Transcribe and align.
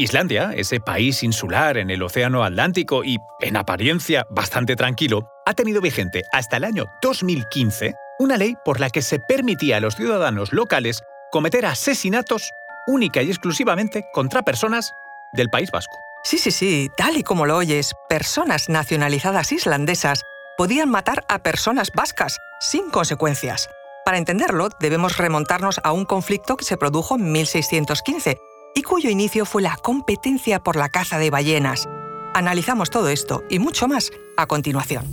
Islandia, 0.00 0.52
ese 0.54 0.78
país 0.78 1.24
insular 1.24 1.76
en 1.76 1.90
el 1.90 2.04
Océano 2.04 2.44
Atlántico 2.44 3.02
y, 3.02 3.18
en 3.40 3.56
apariencia, 3.56 4.24
bastante 4.30 4.76
tranquilo, 4.76 5.28
ha 5.44 5.54
tenido 5.54 5.80
vigente 5.80 6.22
hasta 6.32 6.56
el 6.56 6.64
año 6.64 6.86
2015 7.02 7.94
una 8.20 8.36
ley 8.36 8.54
por 8.64 8.78
la 8.78 8.90
que 8.90 9.02
se 9.02 9.18
permitía 9.18 9.78
a 9.78 9.80
los 9.80 9.96
ciudadanos 9.96 10.52
locales 10.52 11.02
cometer 11.32 11.66
asesinatos 11.66 12.52
única 12.86 13.22
y 13.22 13.28
exclusivamente 13.28 14.04
contra 14.12 14.42
personas 14.42 14.92
del 15.32 15.48
País 15.50 15.72
Vasco. 15.72 15.96
Sí, 16.22 16.38
sí, 16.38 16.52
sí, 16.52 16.90
tal 16.96 17.16
y 17.16 17.24
como 17.24 17.46
lo 17.46 17.56
oyes, 17.56 17.92
personas 18.08 18.68
nacionalizadas 18.68 19.50
islandesas 19.50 20.22
podían 20.56 20.90
matar 20.90 21.24
a 21.28 21.40
personas 21.40 21.90
vascas 21.92 22.38
sin 22.60 22.90
consecuencias. 22.90 23.68
Para 24.04 24.18
entenderlo, 24.18 24.68
debemos 24.78 25.18
remontarnos 25.18 25.80
a 25.82 25.90
un 25.90 26.04
conflicto 26.04 26.56
que 26.56 26.64
se 26.64 26.76
produjo 26.76 27.16
en 27.16 27.32
1615 27.32 28.38
y 28.78 28.82
cuyo 28.82 29.10
inicio 29.10 29.44
fue 29.44 29.60
la 29.60 29.76
competencia 29.76 30.62
por 30.62 30.76
la 30.76 30.88
caza 30.88 31.18
de 31.18 31.30
ballenas. 31.30 31.88
Analizamos 32.32 32.90
todo 32.90 33.08
esto 33.08 33.42
y 33.50 33.58
mucho 33.58 33.88
más 33.88 34.12
a 34.36 34.46
continuación. 34.46 35.04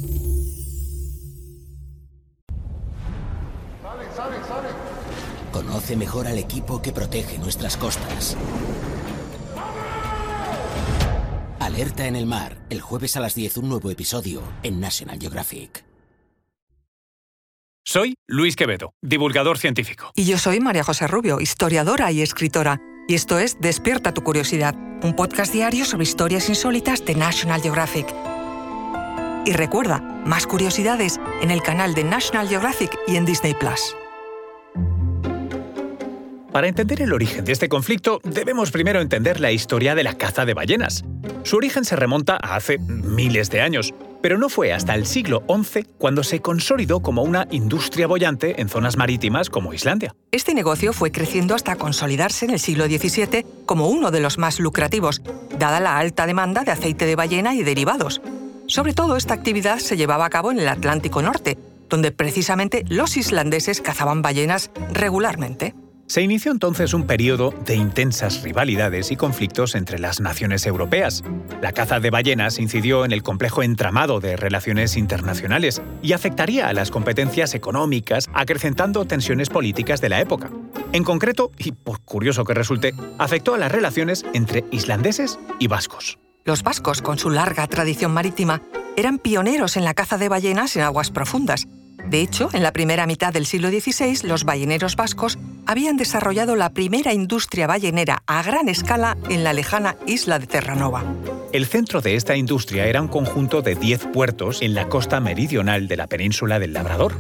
Conoce 5.52 5.96
mejor 5.96 6.28
al 6.28 6.38
equipo 6.38 6.80
que 6.80 6.92
protege 6.92 7.40
nuestras 7.40 7.76
costas. 7.76 8.38
Alerta 11.60 12.06
en 12.06 12.16
el 12.16 12.28
mar, 12.28 12.60
el 12.70 12.82
jueves 12.82 13.18
a 13.18 13.20
las 13.20 13.34
10 13.34 13.58
un 13.58 13.70
nuevo 13.70 13.90
episodio 13.90 14.44
en 14.62 14.80
National 14.80 15.18
Geographic. 15.20 15.84
Soy 17.84 18.16
Luis 18.28 18.56
Quevedo, 18.56 18.94
divulgador 19.02 19.58
científico. 19.58 20.12
Y 20.16 20.26
yo 20.26 20.38
soy 20.38 20.60
María 20.60 20.84
José 20.84 21.08
Rubio, 21.08 21.40
historiadora 21.40 22.12
y 22.12 22.22
escritora. 22.22 22.80
Y 23.08 23.14
esto 23.14 23.38
es 23.38 23.60
Despierta 23.60 24.14
tu 24.14 24.24
curiosidad, 24.24 24.76
un 25.04 25.16
podcast 25.16 25.54
diario 25.54 25.86
sobre 25.86 26.04
historias 26.06 26.50
insólitas 26.50 27.06
de 27.06 27.14
National 27.14 27.62
Geographic. 27.62 28.08
Y 29.46 29.54
recuerda, 29.54 30.00
más 30.26 30.48
curiosidades 30.48 31.20
en 31.42 31.52
el 31.52 31.62
canal 31.62 31.94
de 31.94 32.04
National 32.04 32.48
Geographic 32.48 32.98
y 33.08 33.18
en 33.18 33.26
Disney 33.26 33.54
Plus. 33.54 33.96
Para 36.56 36.70
entender 36.70 37.02
el 37.02 37.12
origen 37.12 37.44
de 37.44 37.52
este 37.52 37.68
conflicto, 37.68 38.22
debemos 38.24 38.72
primero 38.72 39.02
entender 39.02 39.42
la 39.42 39.52
historia 39.52 39.94
de 39.94 40.04
la 40.04 40.14
caza 40.14 40.46
de 40.46 40.54
ballenas. 40.54 41.04
Su 41.44 41.58
origen 41.58 41.84
se 41.84 41.98
remonta 41.98 42.40
a 42.42 42.56
hace 42.56 42.78
miles 42.78 43.50
de 43.50 43.60
años, 43.60 43.94
pero 44.22 44.38
no 44.38 44.48
fue 44.48 44.72
hasta 44.72 44.96
el 44.96 45.06
siglo 45.06 45.44
XI 45.50 45.84
cuando 45.98 46.24
se 46.24 46.40
consolidó 46.40 47.02
como 47.02 47.24
una 47.24 47.46
industria 47.52 48.08
bollante 48.08 48.62
en 48.62 48.70
zonas 48.70 48.96
marítimas 48.96 49.50
como 49.50 49.74
Islandia. 49.74 50.16
Este 50.32 50.54
negocio 50.54 50.94
fue 50.94 51.12
creciendo 51.12 51.56
hasta 51.56 51.76
consolidarse 51.76 52.46
en 52.46 52.52
el 52.52 52.62
siglo 52.62 52.86
XVII 52.86 53.46
como 53.66 53.90
uno 53.90 54.10
de 54.10 54.22
los 54.22 54.38
más 54.38 54.62
lucrativos, 54.62 55.22
dada 55.60 55.82
la 55.82 55.98
alta 55.98 56.26
demanda 56.26 56.64
de 56.64 56.72
aceite 56.72 57.06
de 57.06 57.18
ballena 57.18 57.54
y 57.54 57.64
derivados. 57.64 58.22
Sobre 58.68 58.94
todo 58.94 59.18
esta 59.18 59.34
actividad 59.34 59.80
se 59.80 59.98
llevaba 59.98 60.26
a 60.26 60.30
cabo 60.30 60.54
en 60.54 60.60
el 60.60 60.70
Atlántico 60.70 61.22
Norte, 61.22 61.58
donde 61.90 62.14
precisamente 62.14 62.86
los 62.88 63.18
islandeses 63.18 63.82
cazaban 63.82 64.22
ballenas 64.22 64.72
regularmente. 64.94 65.76
Se 66.08 66.22
inició 66.22 66.52
entonces 66.52 66.94
un 66.94 67.08
periodo 67.08 67.52
de 67.66 67.76
intensas 67.76 68.44
rivalidades 68.44 69.12
y 69.12 69.16
conflictos 69.16 69.74
entre 69.74 69.98
las 69.98 70.22
naciones 70.22 70.68
europeas. 70.68 71.24
La 71.62 71.72
caza 71.72 72.00
de 72.00 72.12
ballenas 72.12 72.60
incidió 72.60 73.06
en 73.06 73.12
el 73.12 73.24
complejo 73.24 73.64
entramado 73.64 74.20
de 74.20 74.38
relaciones 74.38 74.98
internacionales 74.98 75.82
y 76.04 76.14
afectaría 76.14 76.68
a 76.68 76.74
las 76.74 76.92
competencias 76.92 77.56
económicas, 77.56 78.30
acrecentando 78.34 79.06
tensiones 79.06 79.50
políticas 79.50 80.00
de 80.00 80.10
la 80.10 80.22
época. 80.22 80.52
En 80.92 81.04
concreto, 81.04 81.52
y 81.58 81.72
por 81.72 82.02
curioso 82.02 82.44
que 82.44 82.54
resulte, 82.54 82.94
afectó 83.18 83.56
a 83.56 83.58
las 83.58 83.72
relaciones 83.72 84.26
entre 84.34 84.64
islandeses 84.72 85.40
y 85.60 85.68
vascos. 85.68 86.20
Los 86.44 86.62
vascos, 86.62 87.02
con 87.02 87.18
su 87.18 87.32
larga 87.32 87.66
tradición 87.66 88.14
marítima, 88.14 88.62
eran 88.96 89.18
pioneros 89.18 89.76
en 89.76 89.84
la 89.84 89.96
caza 89.96 90.20
de 90.20 90.30
ballenas 90.30 90.76
en 90.76 90.84
aguas 90.84 91.10
profundas 91.10 91.68
de 92.08 92.22
hecho, 92.22 92.50
en 92.54 92.62
la 92.62 92.72
primera 92.72 93.08
mitad 93.08 93.34
del 93.34 93.48
siglo 93.48 93.70
XVI, 93.70 94.28
los 94.28 94.44
balleneros 94.44 94.96
vascos 94.96 95.40
habían 95.66 95.98
desarrollado 95.98 96.56
la 96.56 96.72
primera 96.72 97.14
industria 97.14 97.68
ballenera 97.68 98.24
a 98.28 98.44
gran 98.44 98.70
escala 98.70 99.18
en 99.30 99.44
la 99.44 99.54
lejana 99.54 99.98
isla 100.06 100.40
de 100.40 100.48
Terranova. 100.48 101.04
El 101.52 101.66
centro 101.66 102.02
de 102.02 102.16
esta 102.16 102.36
industria 102.36 102.86
era 102.86 103.02
un 103.02 103.08
conjunto 103.08 103.62
de 103.62 103.76
10 103.76 104.08
puertos 104.08 104.62
en 104.62 104.74
la 104.74 104.90
costa 104.90 105.20
meridional 105.20 105.88
de 105.88 105.96
la 105.96 106.08
península 106.08 106.60
del 106.60 106.74
Labrador. 106.74 107.14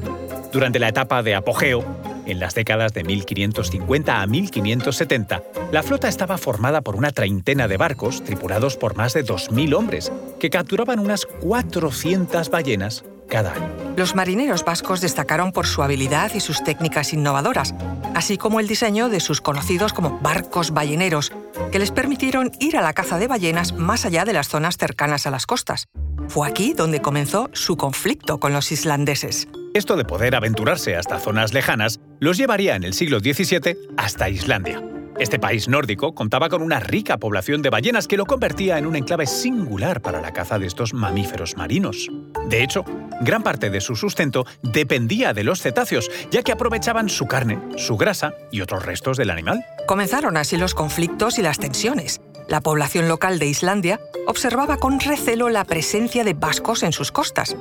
Durante 0.51 0.79
la 0.79 0.89
etapa 0.89 1.23
de 1.23 1.35
apogeo, 1.35 1.85
en 2.25 2.39
las 2.39 2.55
décadas 2.55 2.93
de 2.93 3.03
1550 3.03 4.21
a 4.21 4.27
1570, 4.27 5.43
la 5.71 5.83
flota 5.83 6.07
estaba 6.07 6.37
formada 6.37 6.81
por 6.81 6.95
una 6.95 7.11
treintena 7.11 7.67
de 7.67 7.77
barcos 7.77 8.23
tripulados 8.23 8.77
por 8.77 8.95
más 8.95 9.13
de 9.13 9.23
2.000 9.23 9.75
hombres, 9.75 10.11
que 10.39 10.49
capturaban 10.49 10.99
unas 10.99 11.25
400 11.25 12.49
ballenas 12.49 13.05
cada 13.27 13.53
año. 13.53 13.69
Los 13.95 14.15
marineros 14.15 14.65
vascos 14.65 15.01
destacaron 15.01 15.51
por 15.51 15.67
su 15.67 15.83
habilidad 15.83 16.31
y 16.33 16.39
sus 16.39 16.63
técnicas 16.63 17.13
innovadoras, 17.13 17.73
así 18.13 18.37
como 18.37 18.59
el 18.59 18.67
diseño 18.67 19.09
de 19.09 19.19
sus 19.19 19.41
conocidos 19.41 19.93
como 19.93 20.19
barcos 20.19 20.71
balleneros, 20.71 21.31
que 21.71 21.79
les 21.79 21.91
permitieron 21.91 22.51
ir 22.59 22.77
a 22.77 22.81
la 22.81 22.93
caza 22.93 23.17
de 23.17 23.27
ballenas 23.27 23.73
más 23.73 24.05
allá 24.05 24.25
de 24.25 24.33
las 24.33 24.49
zonas 24.49 24.77
cercanas 24.77 25.27
a 25.27 25.31
las 25.31 25.45
costas. 25.45 25.87
Fue 26.27 26.47
aquí 26.47 26.73
donde 26.73 27.01
comenzó 27.01 27.49
su 27.53 27.77
conflicto 27.77 28.39
con 28.39 28.53
los 28.53 28.71
islandeses. 28.71 29.47
Esto 29.73 29.97
de 29.97 30.05
poder 30.05 30.35
aventurarse 30.35 30.95
hasta 30.95 31.19
zonas 31.19 31.53
lejanas 31.53 31.99
los 32.19 32.37
llevaría 32.37 32.75
en 32.75 32.83
el 32.83 32.93
siglo 32.93 33.19
XVII 33.19 33.77
hasta 33.97 34.29
Islandia. 34.29 34.81
Este 35.17 35.39
país 35.39 35.69
nórdico 35.69 36.13
contaba 36.13 36.49
con 36.49 36.61
una 36.61 36.81
rica 36.81 37.17
población 37.17 37.61
de 37.61 37.69
ballenas 37.69 38.05
que 38.05 38.17
lo 38.17 38.25
convertía 38.25 38.77
en 38.77 38.85
un 38.85 38.97
enclave 38.97 39.25
singular 39.25 40.01
para 40.01 40.19
la 40.19 40.33
caza 40.33 40.59
de 40.59 40.67
estos 40.67 40.93
mamíferos 40.93 41.55
marinos. 41.55 42.09
De 42.49 42.61
hecho, 42.61 42.83
gran 43.21 43.43
parte 43.43 43.69
de 43.69 43.81
su 43.81 43.95
sustento 43.95 44.45
dependía 44.61 45.33
de 45.33 45.43
los 45.43 45.61
cetáceos, 45.61 46.09
ya 46.31 46.43
que 46.43 46.51
aprovechaban 46.51 47.09
su 47.09 47.25
carne, 47.27 47.59
su 47.77 47.97
grasa 47.97 48.33
y 48.51 48.61
otros 48.61 48.85
restos 48.85 49.17
del 49.17 49.29
animal. 49.29 49.65
Comenzaron 49.87 50.37
así 50.37 50.57
los 50.57 50.73
conflictos 50.73 51.39
y 51.39 51.41
las 51.41 51.59
tensiones. 51.59 52.21
La 52.47 52.61
población 52.61 53.07
local 53.07 53.39
de 53.39 53.47
Islandia 53.47 53.99
observaba 54.27 54.77
con 54.77 54.99
recelo 54.99 55.49
la 55.49 55.65
presencia 55.65 56.23
de 56.23 56.33
vascos 56.33 56.83
en 56.83 56.91
sus 56.91 57.11
costas. 57.11 57.55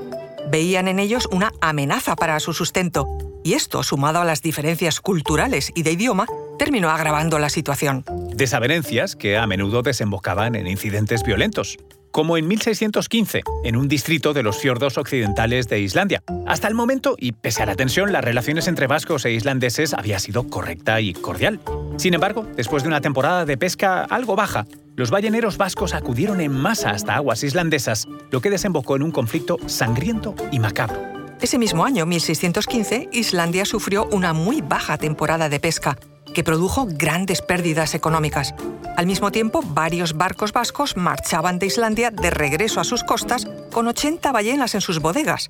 Veían 0.50 0.88
en 0.88 0.98
ellos 0.98 1.26
una 1.32 1.52
amenaza 1.60 2.16
para 2.16 2.38
su 2.40 2.52
sustento, 2.52 3.06
y 3.42 3.54
esto, 3.54 3.82
sumado 3.82 4.20
a 4.20 4.24
las 4.24 4.40
diferencias 4.40 5.00
culturales 5.00 5.70
y 5.74 5.82
de 5.82 5.92
idioma, 5.92 6.26
terminó 6.58 6.90
agravando 6.90 7.38
la 7.38 7.48
situación. 7.48 8.04
Desavenencias 8.34 9.16
que 9.16 9.36
a 9.36 9.46
menudo 9.46 9.82
desembocaban 9.82 10.54
en 10.54 10.66
incidentes 10.66 11.22
violentos, 11.22 11.78
como 12.14 12.36
en 12.36 12.46
1615, 12.46 13.42
en 13.64 13.74
un 13.74 13.88
distrito 13.88 14.32
de 14.32 14.44
los 14.44 14.56
fiordos 14.56 14.98
occidentales 14.98 15.66
de 15.66 15.80
Islandia. 15.80 16.22
Hasta 16.46 16.68
el 16.68 16.74
momento, 16.74 17.16
y 17.18 17.32
pese 17.32 17.64
a 17.64 17.66
la 17.66 17.74
tensión, 17.74 18.12
las 18.12 18.22
relaciones 18.22 18.68
entre 18.68 18.86
vascos 18.86 19.24
e 19.24 19.32
islandeses 19.32 19.94
había 19.94 20.20
sido 20.20 20.48
correcta 20.48 21.00
y 21.00 21.12
cordial. 21.12 21.58
Sin 21.96 22.14
embargo, 22.14 22.46
después 22.54 22.84
de 22.84 22.88
una 22.88 23.00
temporada 23.00 23.44
de 23.44 23.58
pesca 23.58 24.04
algo 24.04 24.36
baja, 24.36 24.64
los 24.94 25.10
balleneros 25.10 25.56
vascos 25.58 25.92
acudieron 25.92 26.40
en 26.40 26.52
masa 26.52 26.90
hasta 26.90 27.16
aguas 27.16 27.42
islandesas, 27.42 28.06
lo 28.30 28.40
que 28.40 28.50
desembocó 28.50 28.94
en 28.94 29.02
un 29.02 29.10
conflicto 29.10 29.58
sangriento 29.66 30.36
y 30.52 30.60
macabro. 30.60 31.02
Ese 31.40 31.58
mismo 31.58 31.84
año, 31.84 32.06
1615, 32.06 33.08
Islandia 33.10 33.64
sufrió 33.64 34.06
una 34.12 34.32
muy 34.32 34.60
baja 34.60 34.98
temporada 34.98 35.48
de 35.48 35.58
pesca, 35.58 35.98
que 36.32 36.44
produjo 36.44 36.86
grandes 36.88 37.42
pérdidas 37.42 37.96
económicas. 37.96 38.54
Al 38.96 39.06
mismo 39.06 39.32
tiempo, 39.32 39.60
varios 39.64 40.12
barcos 40.14 40.52
vascos 40.52 40.96
marchaban 40.96 41.58
de 41.58 41.66
Islandia 41.66 42.12
de 42.12 42.30
regreso 42.30 42.80
a 42.80 42.84
sus 42.84 43.02
costas 43.02 43.46
con 43.72 43.88
80 43.88 44.30
ballenas 44.30 44.76
en 44.76 44.80
sus 44.80 45.00
bodegas. 45.00 45.48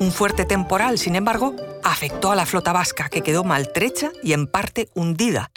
Un 0.00 0.12
fuerte 0.12 0.46
temporal, 0.46 0.98
sin 0.98 1.14
embargo, 1.14 1.54
afectó 1.84 2.32
a 2.32 2.36
la 2.36 2.46
flota 2.46 2.72
vasca, 2.72 3.10
que 3.10 3.22
quedó 3.22 3.44
maltrecha 3.44 4.12
y 4.22 4.32
en 4.32 4.46
parte 4.46 4.88
hundida. 4.94 5.50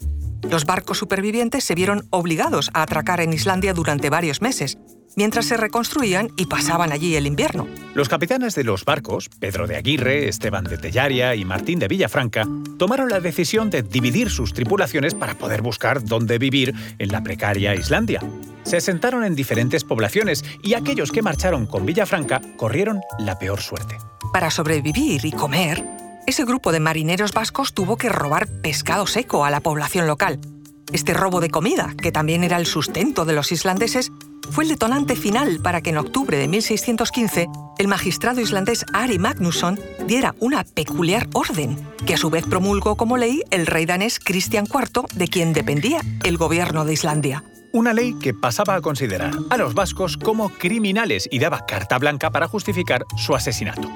Los 0.50 0.66
barcos 0.66 0.98
supervivientes 0.98 1.64
se 1.64 1.76
vieron 1.76 2.08
obligados 2.10 2.72
a 2.74 2.82
atracar 2.82 3.22
en 3.22 3.32
Islandia 3.32 3.74
durante 3.74 4.10
varios 4.10 4.42
meses, 4.42 4.78
mientras 5.20 5.48
se 5.48 5.58
reconstruían 5.58 6.32
y 6.38 6.46
pasaban 6.46 6.94
allí 6.94 7.18
el 7.18 7.28
invierno. 7.28 7.68
Los 7.94 8.08
capitanes 8.08 8.56
de 8.56 8.64
los 8.64 8.86
barcos, 8.86 9.28
Pedro 9.28 9.68
de 9.68 9.76
Aguirre, 9.76 10.30
Esteban 10.30 10.64
de 10.64 10.78
Tellaria 10.78 11.36
y 11.36 11.44
Martín 11.44 11.78
de 11.78 11.90
Villafranca, 11.90 12.48
tomaron 12.78 13.10
la 13.10 13.20
decisión 13.20 13.70
de 13.70 13.84
dividir 13.84 14.30
sus 14.30 14.54
tripulaciones 14.54 15.16
para 15.16 15.34
poder 15.34 15.62
buscar 15.62 16.06
dónde 16.06 16.38
vivir 16.38 16.74
en 17.00 17.12
la 17.12 17.22
precaria 17.22 17.76
Islandia. 17.76 18.22
Se 18.64 18.78
asentaron 18.78 19.26
en 19.26 19.36
diferentes 19.36 19.84
poblaciones 19.84 20.46
y 20.64 20.74
aquellos 20.76 21.12
que 21.12 21.22
marcharon 21.22 21.66
con 21.66 21.86
Villafranca 21.86 22.40
corrieron 22.56 23.02
la 23.20 23.38
peor 23.38 23.60
suerte. 23.60 23.98
Para 24.32 24.50
sobrevivir 24.50 25.26
y 25.26 25.34
comer, 25.34 25.84
ese 26.28 26.46
grupo 26.46 26.72
de 26.72 26.80
marineros 26.80 27.34
vascos 27.34 27.74
tuvo 27.74 27.98
que 27.98 28.08
robar 28.08 28.48
pescado 28.62 29.06
seco 29.06 29.44
a 29.44 29.50
la 29.50 29.60
población 29.60 30.08
local. 30.08 30.40
Este 30.94 31.14
robo 31.14 31.40
de 31.40 31.50
comida, 31.50 31.94
que 32.02 32.12
también 32.12 32.44
era 32.44 32.58
el 32.58 32.66
sustento 32.66 33.26
de 33.26 33.34
los 33.34 33.52
islandeses, 33.52 34.12
fue 34.52 34.64
el 34.64 34.70
detonante 34.70 35.16
final 35.16 35.60
para 35.62 35.82
que 35.82 35.92
en 35.92 35.98
octubre 35.98 36.38
de 36.38 36.48
1615 36.48 37.48
el 37.78 37.88
magistrado 37.88 38.42
islandés 38.42 38.86
Ari 38.94 39.20
Magnusson 39.20 39.80
diera 40.06 40.36
una 40.40 40.64
peculiar 40.64 41.28
orden, 41.34 41.78
que 42.06 42.16
a 42.16 42.18
su 42.18 42.30
vez 42.30 42.46
promulgó 42.46 42.96
como 42.96 43.18
ley 43.18 43.44
el 43.52 43.68
rey 43.68 43.86
danés 43.86 44.20
Cristian 44.20 44.66
IV, 44.66 45.06
de 45.14 45.28
quien 45.28 45.54
dependía 45.54 46.02
el 46.24 46.38
gobierno 46.38 46.86
de 46.86 46.94
Islandia. 46.94 47.44
Una 47.72 47.94
ley 47.94 48.16
que 48.20 48.34
pasaba 48.34 48.76
a 48.76 48.82
considerar 48.82 49.32
a 49.50 49.58
los 49.58 49.76
vascos 49.76 50.18
como 50.18 50.50
criminales 50.50 51.28
y 51.32 51.40
daba 51.40 51.66
carta 51.66 52.00
blanca 52.00 52.32
para 52.32 52.48
justificar 52.48 53.06
su 53.16 53.36
asesinato. 53.36 53.90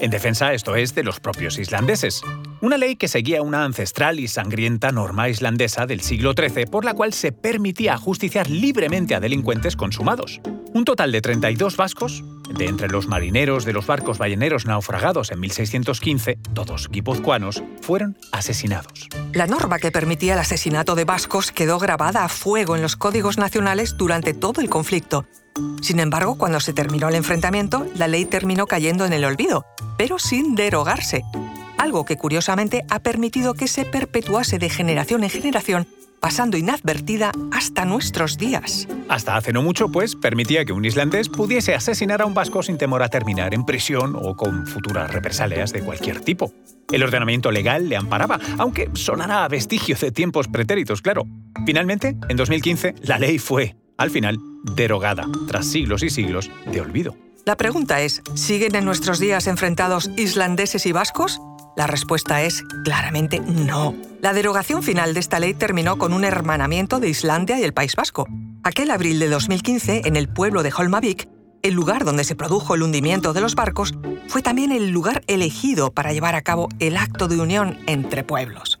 En 0.00 0.10
defensa, 0.10 0.52
esto 0.52 0.76
es, 0.76 0.94
de 0.94 1.02
los 1.02 1.20
propios 1.20 1.58
islandeses. 1.58 2.22
Una 2.62 2.78
ley 2.78 2.96
que 2.96 3.06
seguía 3.06 3.42
una 3.42 3.64
ancestral 3.64 4.18
y 4.18 4.28
sangrienta 4.28 4.90
norma 4.90 5.28
islandesa 5.28 5.84
del 5.84 6.00
siglo 6.00 6.32
XIII 6.32 6.64
por 6.64 6.86
la 6.86 6.94
cual 6.94 7.12
se 7.12 7.30
permitía 7.30 7.92
ajusticiar 7.92 8.48
libremente 8.48 9.14
a 9.14 9.20
delincuentes 9.20 9.76
consumados. 9.76 10.40
Un 10.72 10.86
total 10.86 11.12
de 11.12 11.20
32 11.20 11.76
vascos, 11.76 12.24
de 12.56 12.66
entre 12.66 12.88
los 12.88 13.08
marineros 13.08 13.66
de 13.66 13.74
los 13.74 13.86
barcos 13.86 14.16
balleneros 14.16 14.64
naufragados 14.64 15.30
en 15.32 15.40
1615, 15.40 16.38
todos 16.54 16.88
guipuzcoanos, 16.88 17.62
fueron 17.82 18.16
asesinados. 18.32 19.08
La 19.34 19.46
norma 19.46 19.78
que 19.78 19.92
permitía 19.92 20.32
el 20.32 20.38
asesinato 20.38 20.94
de 20.94 21.04
vascos 21.04 21.52
quedó 21.52 21.78
grabada 21.78 22.24
a 22.24 22.28
fuego 22.30 22.74
en 22.74 22.80
los 22.80 22.96
códigos 22.96 23.36
nacionales 23.36 23.98
durante 23.98 24.32
todo 24.32 24.62
el 24.62 24.70
conflicto. 24.70 25.26
Sin 25.82 26.00
embargo, 26.00 26.38
cuando 26.38 26.60
se 26.60 26.72
terminó 26.72 27.10
el 27.10 27.16
enfrentamiento, 27.16 27.86
la 27.96 28.08
ley 28.08 28.24
terminó 28.24 28.66
cayendo 28.66 29.04
en 29.04 29.12
el 29.12 29.26
olvido, 29.26 29.66
pero 29.98 30.18
sin 30.18 30.54
derogarse. 30.54 31.22
Algo 31.86 32.04
que 32.04 32.16
curiosamente 32.16 32.84
ha 32.90 32.98
permitido 32.98 33.54
que 33.54 33.68
se 33.68 33.84
perpetuase 33.84 34.58
de 34.58 34.68
generación 34.68 35.22
en 35.22 35.30
generación 35.30 35.86
pasando 36.18 36.56
inadvertida 36.56 37.30
hasta 37.52 37.84
nuestros 37.84 38.38
días. 38.38 38.88
Hasta 39.08 39.36
hace 39.36 39.52
no 39.52 39.62
mucho, 39.62 39.88
pues, 39.92 40.16
permitía 40.16 40.64
que 40.64 40.72
un 40.72 40.84
islandés 40.84 41.28
pudiese 41.28 41.76
asesinar 41.76 42.22
a 42.22 42.26
un 42.26 42.34
vasco 42.34 42.64
sin 42.64 42.76
temor 42.76 43.04
a 43.04 43.08
terminar 43.08 43.54
en 43.54 43.64
prisión 43.64 44.16
o 44.20 44.34
con 44.34 44.66
futuras 44.66 45.12
represalias 45.12 45.72
de 45.72 45.82
cualquier 45.82 46.18
tipo. 46.22 46.52
El 46.90 47.04
ordenamiento 47.04 47.52
legal 47.52 47.88
le 47.88 47.96
amparaba, 47.96 48.40
aunque 48.58 48.90
sonará 48.94 49.44
a 49.44 49.48
vestigio 49.48 49.96
de 50.00 50.10
tiempos 50.10 50.48
pretéritos, 50.48 51.02
claro. 51.02 51.28
Finalmente, 51.64 52.16
en 52.28 52.36
2015, 52.36 52.96
la 53.02 53.20
ley 53.20 53.38
fue, 53.38 53.76
al 53.96 54.10
final, 54.10 54.38
derogada, 54.74 55.28
tras 55.46 55.66
siglos 55.66 56.02
y 56.02 56.10
siglos 56.10 56.50
de 56.66 56.80
olvido. 56.80 57.16
La 57.44 57.56
pregunta 57.56 58.00
es, 58.00 58.22
¿siguen 58.34 58.74
en 58.74 58.84
nuestros 58.84 59.20
días 59.20 59.46
enfrentados 59.46 60.10
islandeses 60.16 60.84
y 60.86 60.90
vascos? 60.90 61.40
La 61.76 61.86
respuesta 61.86 62.42
es 62.42 62.64
claramente 62.84 63.38
no. 63.40 63.94
La 64.22 64.32
derogación 64.32 64.82
final 64.82 65.12
de 65.12 65.20
esta 65.20 65.38
ley 65.38 65.52
terminó 65.52 65.98
con 65.98 66.14
un 66.14 66.24
hermanamiento 66.24 67.00
de 67.00 67.10
Islandia 67.10 67.60
y 67.60 67.64
el 67.64 67.74
País 67.74 67.94
Vasco. 67.94 68.26
Aquel 68.64 68.90
abril 68.90 69.18
de 69.18 69.28
2015, 69.28 70.02
en 70.06 70.16
el 70.16 70.26
pueblo 70.26 70.62
de 70.62 70.72
Holmavik, 70.76 71.28
el 71.62 71.74
lugar 71.74 72.06
donde 72.06 72.24
se 72.24 72.34
produjo 72.34 72.74
el 72.74 72.82
hundimiento 72.82 73.34
de 73.34 73.42
los 73.42 73.54
barcos, 73.54 73.92
fue 74.26 74.40
también 74.40 74.72
el 74.72 74.88
lugar 74.88 75.22
elegido 75.26 75.92
para 75.92 76.14
llevar 76.14 76.34
a 76.34 76.42
cabo 76.42 76.68
el 76.78 76.96
acto 76.96 77.28
de 77.28 77.40
unión 77.40 77.78
entre 77.86 78.24
pueblos. 78.24 78.80